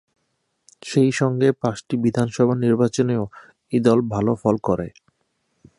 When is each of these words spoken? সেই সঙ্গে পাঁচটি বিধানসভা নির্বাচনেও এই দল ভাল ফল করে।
সেই 0.81 1.11
সঙ্গে 1.11 1.49
পাঁচটি 1.61 1.95
বিধানসভা 1.97 2.55
নির্বাচনেও 2.55 3.23
এই 3.73 3.79
দল 3.79 3.99
ভাল 4.09 4.25
ফল 4.35 4.55
করে। 4.63 4.87